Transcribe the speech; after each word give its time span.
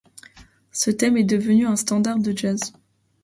Ce 0.71 0.89
thème 0.89 1.15
est 1.15 1.23
devenu 1.23 1.67
un 1.67 1.75
standard 1.75 2.17
de 2.17 2.35
jazz. 2.35 2.73